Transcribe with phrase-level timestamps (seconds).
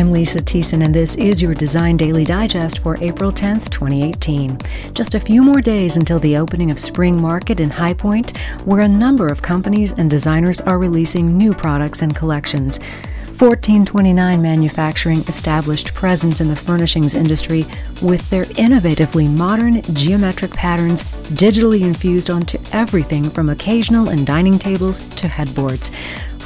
[0.00, 4.56] I'm Lisa Thiessen, and this is your Design Daily Digest for April 10th, 2018.
[4.94, 8.34] Just a few more days until the opening of Spring Market in High Point,
[8.64, 12.78] where a number of companies and designers are releasing new products and collections.
[12.78, 17.66] 1429 Manufacturing established presence in the furnishings industry
[18.00, 21.04] with their innovatively modern geometric patterns
[21.34, 25.90] digitally infused onto everything from occasional and dining tables to headboards.